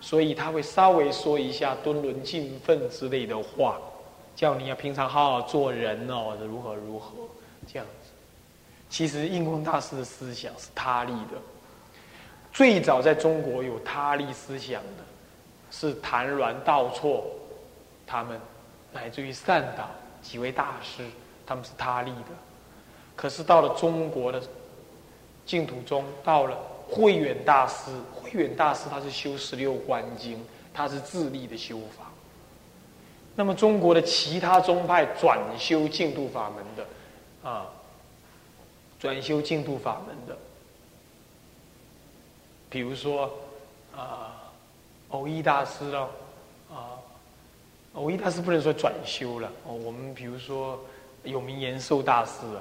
[0.04, 3.80] 所以他会稍微说一下敦伦敬奋之类的话，
[4.36, 7.10] 叫你要平常好好做人哦，如何如何
[7.66, 8.10] 这样子。
[8.90, 11.40] 其实印光大师的思想是他立的，
[12.52, 15.02] 最早在中国有他立思想的，
[15.70, 17.24] 是谭鸾道错
[18.06, 18.38] 他们，
[18.92, 19.88] 乃至于善导。
[20.20, 21.02] 几位大师，
[21.46, 22.30] 他们是他立的，
[23.16, 24.42] 可是到了中国的
[25.46, 32.10] 净土中，到了慧远大师，慧远大师他是修十六观经，他是自立的修法。
[33.34, 37.66] 那么中国的其他宗派转修净土法门的，啊，
[39.00, 40.36] 转修净土法门的，
[42.70, 43.30] 比如说
[43.96, 44.34] 啊，
[45.08, 46.10] 偶一大师了，
[46.70, 46.98] 啊。
[47.96, 50.76] 我一大师不能说转修了哦，我们比如说
[51.22, 52.58] 有名延寿大师啊，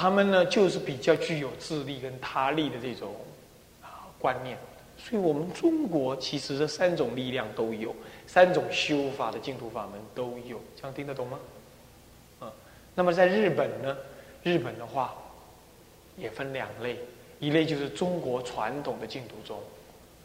[0.00, 3.14] 他们呢就是比较具有自力跟他力的这种
[3.82, 4.56] 啊观念，
[4.96, 7.94] 所以我们中国其实这三种力量都有，
[8.26, 11.38] 三种修法的净土法门都有，这样听得懂吗？
[12.38, 12.50] 啊，
[12.94, 13.94] 那么在日本呢，
[14.42, 15.14] 日本的话
[16.16, 16.98] 也分两类，
[17.38, 19.60] 一类就是中国传统的净土宗，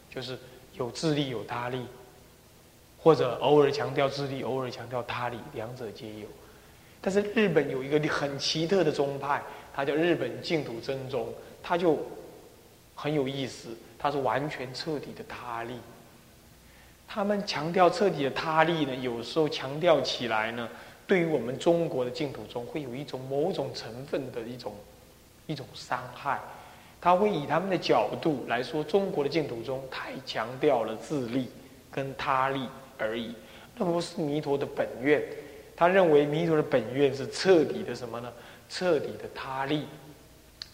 [0.08, 0.38] 就是
[0.72, 1.84] 有自力有他力。
[2.98, 6.26] 或者偶尔强调自力，偶尔强调他力，两者皆有。
[7.00, 9.40] 但是日本有一个很奇特的宗派，
[9.76, 11.28] 它叫日本净土真宗，
[11.62, 11.98] 它就
[12.94, 15.74] 很有意思，它是完全彻底的他力。
[17.06, 20.66] 他们强调彻底的他力呢，有时候强调起来呢，
[21.06, 24.74] 对于我们中国的净土宗会有一种某种成分的一种
[25.46, 26.40] 一种伤害。
[26.98, 31.48] 他会以他们的角度来说，中国的净土宗太强调了自力
[31.90, 32.66] 跟他力。
[32.98, 33.34] 而已，
[33.76, 35.22] 那不是弥陀的本愿。
[35.76, 38.32] 他认为弥陀的本愿是彻底的什么呢？
[38.68, 39.86] 彻底的他力，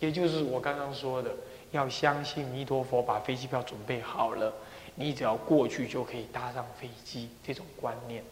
[0.01, 1.31] 也就是我刚刚说的，
[1.71, 4.53] 要相信弥陀佛把飞机票准备好了，
[4.95, 8.23] 你只要过去就可以搭上飞机这种观念。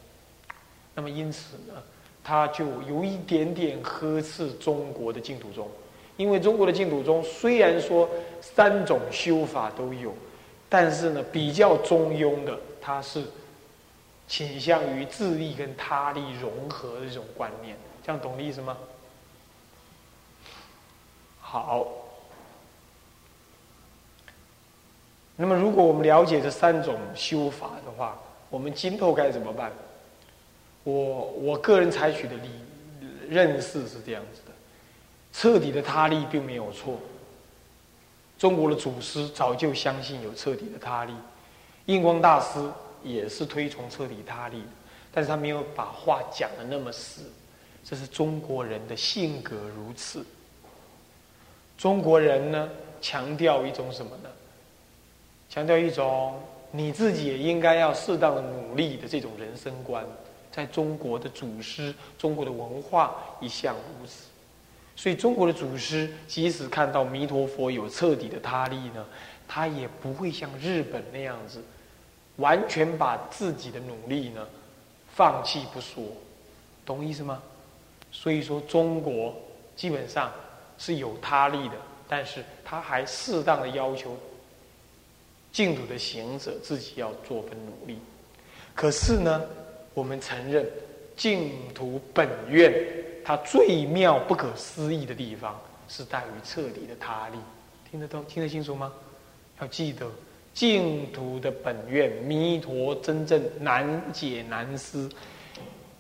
[0.95, 1.83] 那么因此呢，
[2.23, 5.69] 他就有一点点呵斥中国的净土宗，
[6.17, 8.09] 因为中国的净土宗虽然说
[8.41, 10.15] 三种修法都有，
[10.69, 13.25] 但是呢，比较中庸的，它是。
[14.31, 18.79] 倾向于自力跟他利融合的这种观念，这样懂的意思吗？
[21.51, 21.85] 好，
[25.35, 28.17] 那么如果我们了解这三种修法的话，
[28.49, 29.73] 我们今后该怎么办？
[30.85, 32.51] 我我个人采取的理
[33.29, 34.53] 认识是这样子的：
[35.33, 36.97] 彻底的他利并没有错。
[38.39, 41.13] 中国的祖师早就相信有彻底的他利，
[41.87, 42.61] 印光大师。
[43.03, 44.63] 也是推崇彻底他力，
[45.11, 47.23] 但是他没有把话讲的那么死，
[47.83, 50.23] 这是中国人的性格如此。
[51.81, 52.69] 中国人呢，
[53.01, 54.29] 强调一种什么呢？
[55.49, 56.39] 强调一种
[56.71, 60.05] 你自己也应该要适当的努力的这种人生观，
[60.53, 64.27] 在中国的祖师、中国的文化一向如此。
[64.95, 69.07] 所以中国的祖师即使看到弥陀佛有彻底的他力呢，
[69.49, 71.65] 他也不会像日本那样子。
[72.37, 74.47] 完全把自己的努力呢
[75.15, 76.05] 放弃不说，
[76.85, 77.41] 懂意思吗？
[78.13, 79.35] 所以说中国
[79.75, 80.31] 基本上
[80.81, 81.77] 是有他力的，
[82.09, 84.17] 但是他还适当的要求
[85.53, 87.99] 净土的行者自己要做份努力。
[88.75, 89.43] 可是呢，
[89.95, 90.67] 我们承认
[91.17, 92.73] 净土本愿
[93.23, 97.37] 它最妙不可思议的地方是在于彻底的他力，
[97.91, 98.91] 听得懂听得清楚吗？
[99.61, 100.11] 要记得。
[100.53, 105.09] 净土的本愿，弥陀真正难解难思。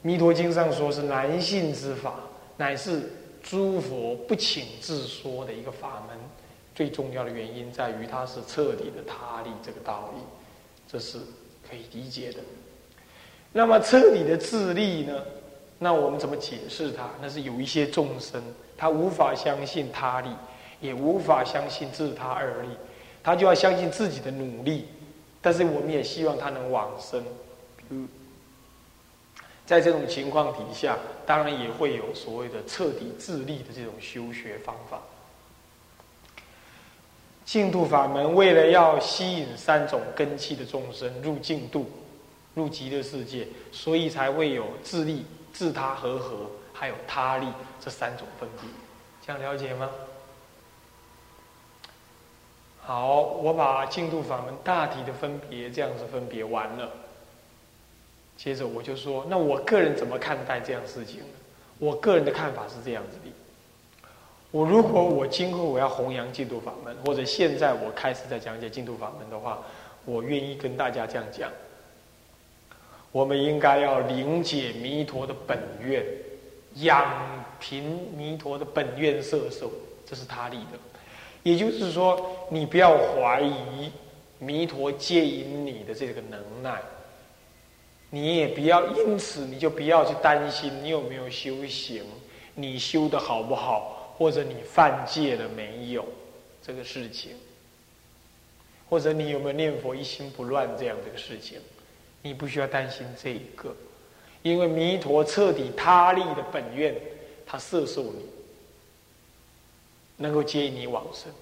[0.02, 2.16] 弥陀经上说是难信之法，
[2.56, 3.08] 乃是
[3.50, 6.16] 诸佛不请自说的一个法门。
[6.72, 10.22] 最重要的原因在于它是彻底的他力这个道理，
[10.88, 11.18] 这是
[11.68, 12.38] 可以理解的。
[13.52, 15.20] 那么彻底的自利呢？
[15.80, 17.10] 那我们怎么解释它？
[17.20, 18.40] 那是有一些众生
[18.76, 20.30] 他无法相信他力，
[20.80, 22.68] 也无法相信自他二力。
[23.20, 24.86] 他就要相信自己的努力，
[25.42, 27.20] 但是我们也希望他能往生。
[27.88, 28.08] 嗯，
[29.70, 34.98] 在这种情况底下，当然也会有所谓的彻底自立的这种修学方法。
[37.44, 41.88] 净土法门为了要吸引三种根器的众生入净土、
[42.52, 47.46] 入极乐世界，所以才会有自利、自他和合，还有他利
[47.78, 48.68] 这三种分别。
[49.24, 49.88] 这样了解吗？
[52.80, 56.90] 好，我把净土法门大体的分别这样子分别完了。
[58.42, 61.26] 接着我就说，那我个人怎么看待这样事情呢？
[61.78, 63.30] 我个人的看法是这样子的：
[64.50, 69.62] 我如果我今后我要弘扬净土法门，或者现在我开始在讲解净土法门的话，
[70.06, 71.50] 我愿意跟大家这样讲：
[73.12, 76.02] 我们应该要理解弥陀的本愿，
[76.76, 77.04] 养
[77.58, 77.82] 贫
[78.16, 79.70] 弥陀的本愿摄受，
[80.06, 80.78] 这是他立的。
[81.42, 82.18] 也就是说，
[82.48, 83.92] 你不要怀疑
[84.38, 86.80] 弥陀接引你的这个能耐，
[88.10, 92.04] 你也不要因此你就不要去担心你有没有修行，
[92.54, 96.04] 你修的好不好，或者你犯戒了没有
[96.62, 97.32] 这个事情，
[98.88, 101.58] 或者你有没有念佛一心不乱这样这个事情，
[102.22, 103.74] 你不需要担心这一个，
[104.42, 106.94] 因为弥陀彻底他力的本愿，
[107.46, 108.26] 他摄受你。
[110.22, 111.32] 能够接引你往生，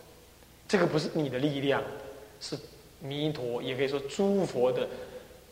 [0.69, 1.83] 这个不是你的力量，
[2.41, 2.57] 是
[3.01, 4.89] 弥陀，也可以说诸佛的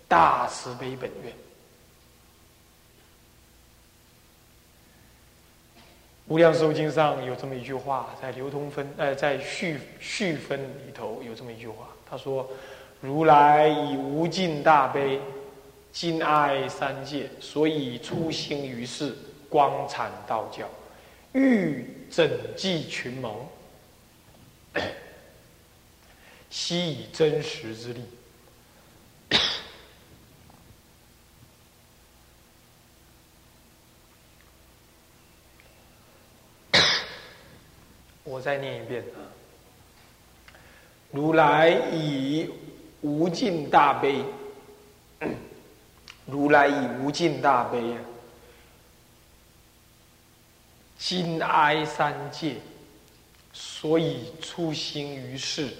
[0.09, 1.33] 大慈悲本愿。
[6.29, 12.51] 无量寿经上有这么一句话，在流通分呃，在续续分里头有这么一句话，他说
[13.01, 15.21] ：“如来以无尽大悲，
[15.93, 19.17] 今爱三界，所以出兴于世，
[19.49, 20.69] 光阐道教。”
[21.33, 23.47] 欲整济群盟，
[26.51, 28.03] 悉以真实之力。
[38.27, 39.05] 我再念一遍！
[41.13, 42.51] 如来以
[43.01, 44.25] 无尽大悲，
[46.27, 48.01] 如来以无尽大悲啊！
[50.99, 52.57] 今哀三界，
[53.53, 55.73] 所以出兴于世，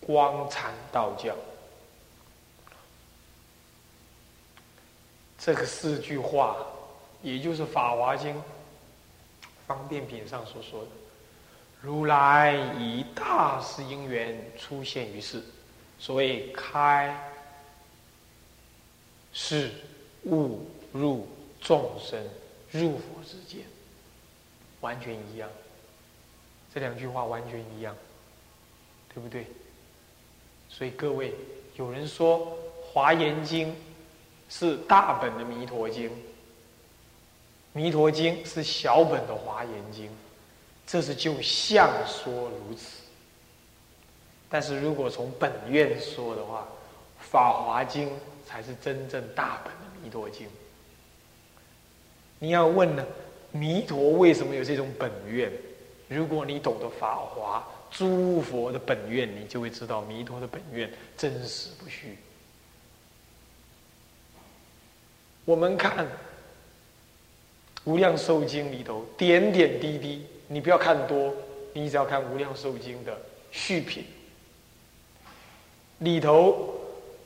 [0.00, 1.34] 光阐道教。
[5.36, 6.64] 这个四句话，
[7.22, 8.34] 也就是《法华经》
[9.66, 10.88] 方便品上所说的
[11.80, 15.42] ：“如来以大事因缘出现于世，
[15.98, 17.16] 所谓开
[19.32, 19.70] 示
[20.24, 21.28] 悟入
[21.60, 22.22] 众生
[22.70, 23.64] 入佛之间。”
[24.82, 25.48] 完全一样，
[26.72, 27.96] 这两句话完全一样，
[29.12, 29.46] 对不对？
[30.68, 31.34] 所以各位，
[31.76, 32.38] 有人说
[32.92, 33.68] 《华严经》
[34.48, 36.10] 是大本的《弥陀经》，
[37.72, 40.06] 《弥陀经》是小本的《华严经》，
[40.86, 43.02] 这是就相说如此。
[44.48, 46.66] 但是如果从本愿说的话，
[47.30, 48.08] 《法华经》
[48.46, 50.46] 才是真正大本的《弥陀经》。
[52.38, 53.04] 你要问呢？
[53.52, 55.50] 弥陀为什么有这种本愿？
[56.08, 62.16] 如果你懂得法华诸佛的本愿，你就会知道弥陀的本愿真实不虚。
[65.44, 66.04] 我们看
[67.84, 71.32] 《无量寿经》里头点点滴滴，你不要看多，
[71.72, 73.16] 你只要看《无量寿经》的
[73.50, 74.04] 续品，
[75.98, 76.74] 里头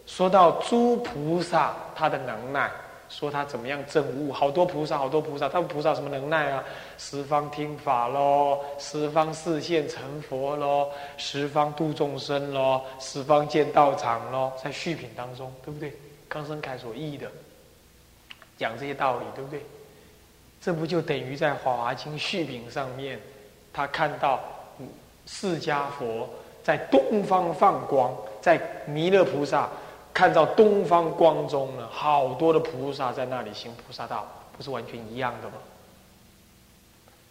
[0.06, 2.70] 说到诸菩萨他的能耐。
[3.10, 4.32] 说他怎么样证悟？
[4.32, 6.62] 好多菩萨，好多菩萨，他们菩萨什么能耐啊？
[6.96, 15.92] 十方听法喽，十方四现成佛喽，十方度众生喽，十方建道场喽，在续品当中，对不对？
[16.28, 17.28] 康生凯所译的，
[18.56, 19.60] 讲这些道理，对不对？
[20.60, 23.18] 这不就等于在《法华经》续品上面，
[23.72, 24.40] 他看到
[25.26, 26.28] 释迦佛
[26.62, 29.68] 在东方放光，在弥勒菩萨。
[30.12, 35.54] 看到东方光中呢，好多的菩萨在那里行菩萨道，不是完全一样的吗？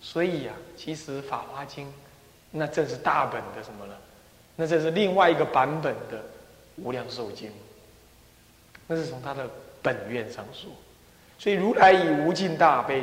[0.02, 1.86] 所以呀，其实《法华经》
[2.52, 3.94] 那正是大本的什么呢？
[4.56, 6.18] 那这是另外一个版本的
[6.78, 7.50] 《无量寿经》，
[8.88, 9.48] 那是从他的
[9.82, 10.72] 本愿上说。
[11.40, 13.02] 所以如来以无尽大悲，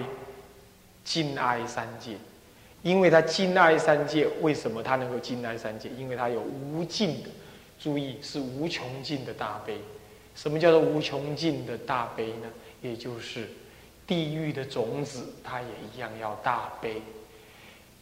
[1.04, 2.16] 尽哀三界，
[2.82, 5.88] 因为他尽哀三界，为什么他能够尽哀三界？
[5.98, 7.30] 因为他有无尽的。
[7.78, 9.78] 注意，是无穷尽的大悲。
[10.34, 12.48] 什么叫做无穷尽的大悲呢？
[12.82, 13.48] 也就是
[14.06, 17.02] 地狱的种子，他也一样要大悲。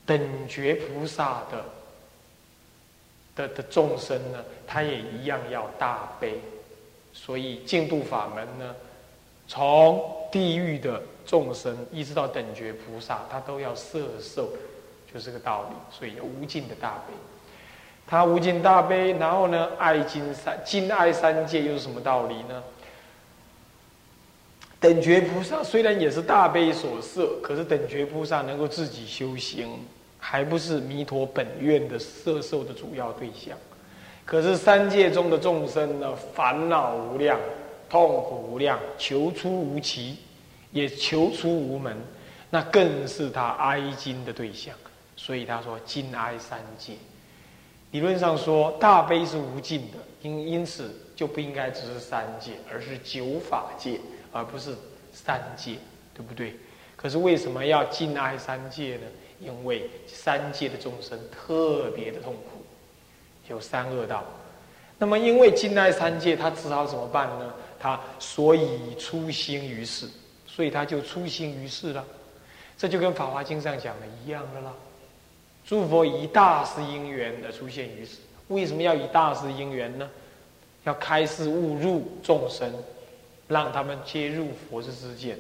[0.07, 1.65] 等觉菩萨的
[3.37, 6.41] 的的众生呢，他也一样要大悲。
[7.13, 8.75] 所以净度法门呢，
[9.47, 14.49] 从地狱的众生一直到等觉菩萨，他都要摄受，
[15.13, 15.77] 就是个道理。
[15.97, 17.15] 所以有无尽的大悲，
[18.07, 22.63] 他无尽大悲，然后呢，爱金三金爱三界又是什么道理呢？
[24.81, 29.69] 等觉菩萨虽然也是大悲所摄，可是等觉菩萨能够自己修行，
[30.19, 33.57] 还不是弥陀本愿的摄受的主要对象。
[34.27, 37.39] 可是三界中的众生呢，烦恼无量，
[37.95, 40.17] 痛苦无量，求出无期，
[40.73, 41.97] 也求出无门，
[42.51, 44.75] 那更是他哀经的对象。
[45.15, 46.95] 所以他说敬哀三界。
[47.93, 54.01] 理论上说，大悲是无尽的，因因此就不应该只是三界，而是九法界，
[54.33, 54.75] 而不是
[55.13, 55.77] 三界，
[56.13, 56.57] 对不对？
[56.97, 59.03] 可是为什么要敬哀三界呢？
[59.39, 62.65] 因为三界的众生特别的痛苦。
[63.49, 64.25] 有三恶道，
[64.99, 67.55] 那么因为敬哀三界，他只好怎么办呢？
[67.85, 70.09] 他所以出心于世，
[70.47, 72.03] 所以他就出心于世了。
[72.79, 74.73] 这就跟《法华经》上讲的一样的啦。
[75.67, 78.17] 诸佛以大师因缘而出现于世，
[78.49, 80.09] 为什么要以大师因缘呢？
[80.85, 82.73] 要开示误入众生，
[83.49, 85.37] 让他们接入佛之之见。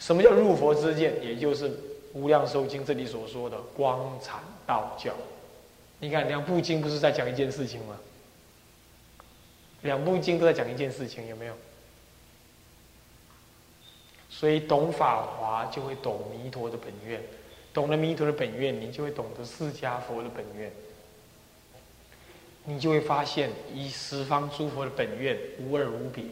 [0.00, 1.24] 什么叫入佛之见？
[1.24, 1.70] 也就是
[2.14, 5.12] 《无量寿经》这里所说的光禅道教。
[6.00, 7.96] 你看两部经不是在讲一件事情吗？
[9.82, 11.54] 两部经都在讲一件事情，有没有？
[14.28, 17.20] 所以懂法华就会懂弥陀的本愿，
[17.72, 20.70] 懂了弥陀的本愿，你就会懂得释迦佛的本愿，
[22.64, 26.24] 你就会发现以十方诸佛的本愿无二无别。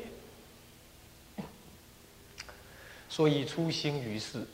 [3.08, 4.44] 所以初心于世，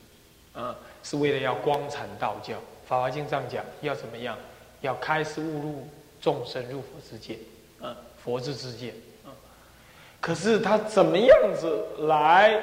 [0.53, 2.59] 啊，是为了要光阐道教。
[2.87, 4.39] 法华经上讲要怎么样？
[4.83, 5.89] 要开始误入
[6.21, 7.39] 众生入佛之界，
[7.81, 8.95] 啊，佛之之界，
[9.25, 9.35] 啊，
[10.21, 12.63] 可是他怎么样子来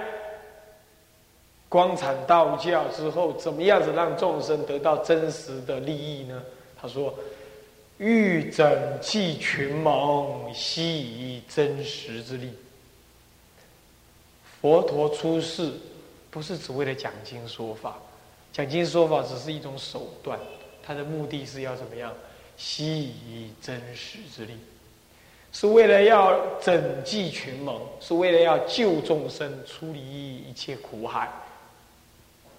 [1.68, 6.42] 光阐道教之后，怎么样子让众生得到真实的利益呢？
[6.82, 7.14] 他说
[8.00, 12.54] ：“欲整济群蒙，悉以真实之力。”
[14.62, 15.72] 佛陀出世
[16.32, 17.98] 不是只为了讲经说法，
[18.54, 20.40] 讲经说法只是一种手段。
[20.82, 22.14] 他的目的是要怎么样？
[22.58, 24.58] 吸以真实之力，
[25.52, 31.30] 是为了要拯济群蒙，是为了要救众生，出离一切苦海。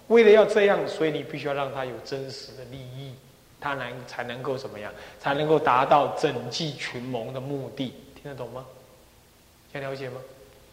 [0.07, 3.15] 为了要这样，所以你必须要让他有真实的利益，
[3.59, 4.91] 他能才能够怎么样？
[5.19, 7.93] 才能够达到拯济群蒙的目的。
[8.21, 8.65] 听得懂吗？
[9.71, 10.19] 想了解吗？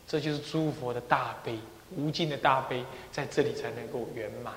[0.09, 1.57] 这就是诸佛的大悲，
[1.97, 4.53] 无尽的大悲，在这里才能够圆满。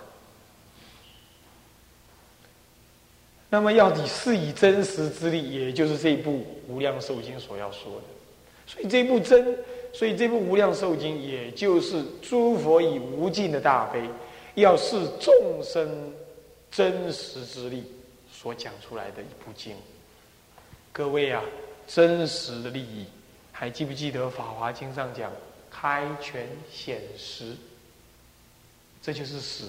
[3.53, 6.31] 那么要以是以真实之力，也就是这部
[6.69, 8.03] 《无量寿经》所要说的。
[8.65, 9.57] 所以这部真，
[9.91, 14.09] 所以这部《无量寿经》，也就是诸佛以无尽的大悲，
[14.55, 16.13] 要是众生
[16.71, 17.83] 真实之力
[18.31, 19.75] 所讲出来的一部经。
[20.93, 21.43] 各位啊，
[21.85, 23.05] 真实的利益，
[23.51, 25.29] 还记不记得《法华经》上讲
[25.69, 27.53] 开权显实？
[29.01, 29.65] 这就是实。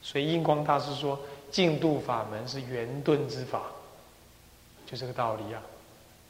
[0.00, 1.20] 所以印光大师说。
[1.52, 3.70] 净度法门是圆顿之法，
[4.86, 5.62] 就这个道理啊！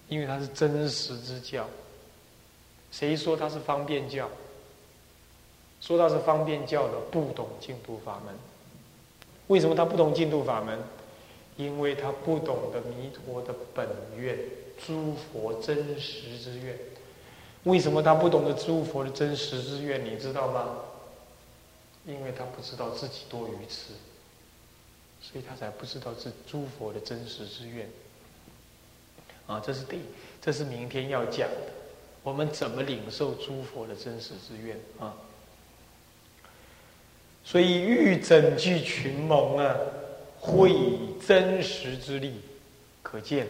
[0.08, 1.66] 因为它是真实之教。
[2.90, 4.28] 谁说它是方便教？
[5.80, 8.34] 说它是方便教的，不懂净度法门。
[9.46, 10.78] 为什么他不懂净度法门？
[11.56, 14.38] 因为他不懂得弥陀的本愿，
[14.84, 16.78] 诸佛真实之愿。
[17.64, 20.04] 为什么他不懂得诸佛的真实之愿？
[20.04, 20.76] 你知道吗？
[22.06, 23.92] 因为他不知道自己多愚痴。
[25.22, 27.88] 所以他才不知道是诸佛的真实之愿
[29.46, 29.62] 啊！
[29.64, 30.00] 这是第，
[30.42, 31.72] 这是明天要讲的。
[32.24, 35.14] 我们怎么领受诸佛的真实之愿啊？
[37.44, 39.76] 所以欲整具群蒙啊，
[40.40, 42.40] 会以真实之力，
[43.00, 43.46] 可见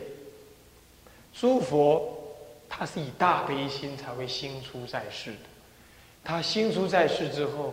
[1.33, 2.37] 诸佛
[2.68, 5.39] 他是以大悲心才会心出在世的。
[6.23, 7.73] 他心出在世之后。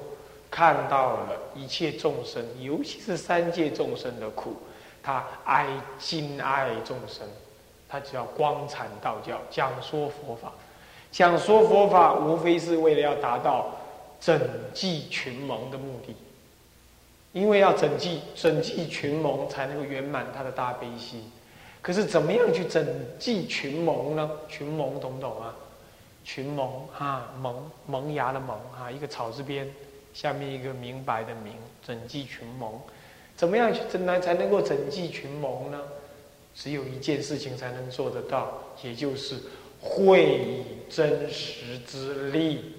[0.52, 4.56] 看到了一切众生，尤其是三界众生的苦，
[5.04, 7.28] 他哀敬爱众生，
[7.88, 10.52] 他只要光阐道教，讲说佛法，
[11.12, 13.76] 讲说佛法，无非是为了要达到
[14.20, 14.40] 整
[14.74, 16.16] 济群蒙的目的。
[17.32, 21.32] 因为要整济整济群蒙，才能够圆满他的大悲心。
[21.80, 22.84] 可是怎么样去整
[23.20, 24.32] 济群蒙呢？
[24.48, 25.54] 群蒙懂不懂啊？
[26.24, 29.72] 群蒙哈萌萌芽的萌哈，一个草字边。
[30.14, 31.54] 下面一个明白的明，
[31.86, 32.80] 整济群蒙，
[33.36, 35.82] 怎么样去怎来才能够整济群蒙呢？
[36.56, 39.36] 只有一件事情才能做得到，也就是
[39.80, 42.76] 会以真实之力。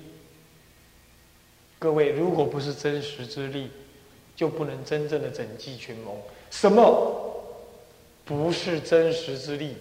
[1.78, 3.70] 各位，如果不是真实之力，
[4.36, 6.14] 就不能真正的整济群盟。
[6.50, 7.42] 什么
[8.24, 9.76] 不是真实之力？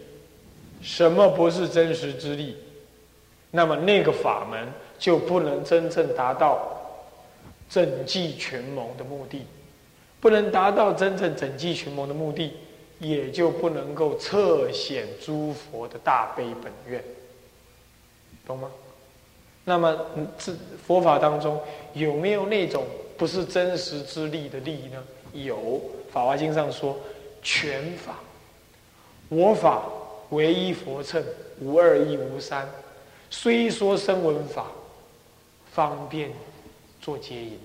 [0.81, 2.55] 什么不是真实之力？
[3.51, 6.78] 那么那个法门就不能真正达到
[7.69, 9.45] 整济群盟的目的，
[10.19, 12.53] 不能达到真正整济群盟的目的，
[12.97, 17.03] 也就不能够彻显诸佛的大悲本愿，
[18.45, 18.69] 懂吗？
[19.65, 19.95] 那么
[20.37, 20.51] 这
[20.85, 21.61] 佛法当中
[21.93, 25.03] 有没有那种不是真实之力的力呢？
[25.33, 25.55] 有，
[26.11, 26.97] 《法华经》上说
[27.43, 28.17] 全法，
[29.27, 29.83] 我法
[30.29, 31.23] 唯一佛乘，
[31.61, 32.67] 无二亦无三。
[33.29, 34.65] 虽说声闻法
[35.71, 36.31] 方便
[37.09, 37.59] 做接引，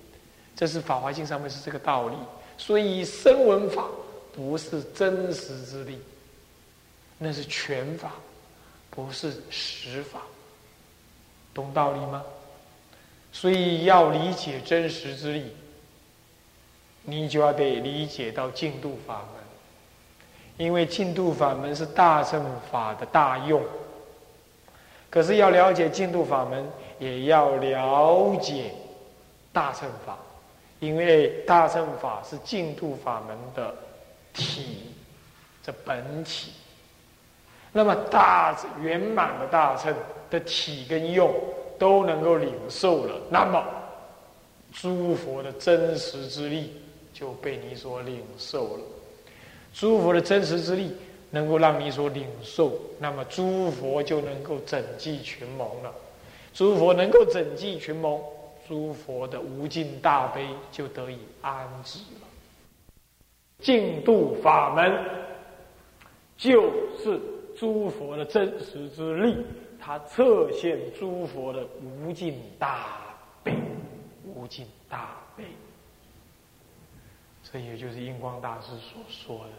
[0.56, 2.16] 这是《法华经》上面是这个道理。
[2.56, 3.84] 所以声闻法
[4.34, 5.98] 不是真实之力，
[7.18, 8.12] 那是全法，
[8.88, 10.22] 不是实法，
[11.52, 12.24] 懂道理吗？
[13.32, 15.54] 所以要理解真实之力，
[17.02, 19.44] 你就要得理解到净度法门，
[20.56, 22.42] 因为净度法门是大乘
[22.72, 23.62] 法的大用。
[25.10, 26.66] 可是要了解净度法门，
[26.98, 28.72] 也要了解
[29.54, 30.18] 大乘法，
[30.80, 33.74] 因为大乘法是净土法门的
[34.34, 34.90] 体，
[35.62, 36.52] 这本体。
[37.72, 39.94] 那么大圆满的大乘
[40.28, 41.32] 的体跟用
[41.78, 43.64] 都能够领受了，那么
[44.72, 46.72] 诸佛的真实之力
[47.14, 48.82] 就被你所领受了，
[49.72, 50.94] 诸佛的真实之力。
[51.30, 55.92] 能够让你所领受，那么诸佛就能够整济群蒙了。
[56.52, 58.22] 诸佛能够整济群蒙，
[58.66, 62.26] 诸佛的无尽大悲就得以安置了。
[63.60, 65.04] 净度法门
[66.36, 67.20] 就是
[67.56, 69.44] 诸佛的真实之力，
[69.80, 73.54] 它侧现诸佛的无尽大悲，
[74.24, 75.44] 无尽大悲。
[77.42, 79.52] 这也就是印光大师所说的。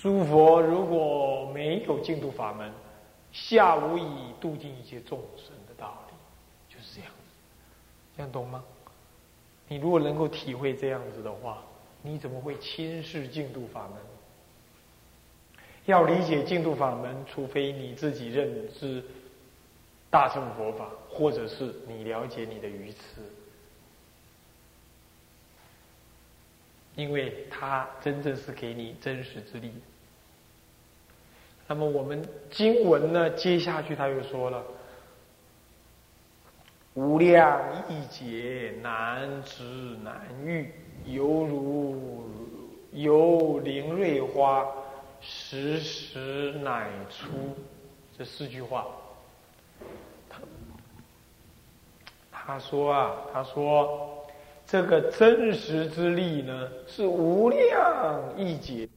[0.00, 2.72] 诸佛如果没有净土法门，
[3.32, 4.06] 下无以
[4.40, 5.55] 度尽一切众生，
[8.16, 8.64] 这样懂吗？
[9.68, 11.62] 你如果能够体会这样子的话，
[12.02, 13.98] 你怎么会轻视净土法门？
[15.86, 19.02] 要理解净土法门，除非你自己认知
[20.10, 22.98] 大乘佛法，或者是你了解你的愚痴。
[26.94, 29.70] 因为它真正是给你真实之力。
[31.68, 34.64] 那么我们经文呢，接下去他又说了
[36.96, 39.62] ：“无量义解难知
[40.02, 40.72] 难遇，
[41.04, 42.24] 犹如
[42.90, 44.66] 犹灵瑞花，
[45.20, 47.28] 时时乃出。”
[48.18, 48.86] 这四句话，
[50.30, 50.40] 他
[52.32, 54.12] 他说啊，他说。
[54.68, 58.88] 这个真实之力呢，是无量义解。